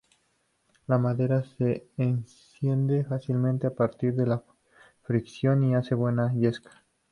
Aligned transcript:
La 0.87 0.97
madera 0.97 1.43
se 1.43 1.87
enciende 1.95 3.03
fácilmente 3.05 3.67
a 3.67 3.75
partir 3.75 4.15
de 4.15 4.25
la 4.25 4.43
fricción 5.03 5.63
y 5.63 5.75
hace 5.75 5.93
buena 5.93 6.33
yesca. 6.33 6.71